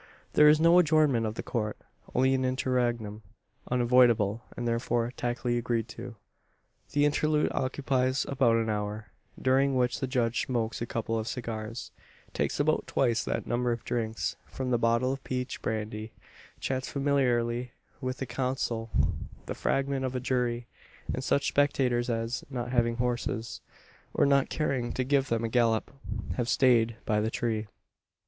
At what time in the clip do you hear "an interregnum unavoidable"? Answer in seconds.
2.33-4.41